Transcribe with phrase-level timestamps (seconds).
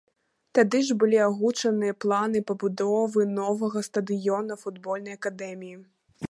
[0.59, 5.77] Тады ж былі агучаны планы пабудовы новага стадыёна, футбольнай акадэміі.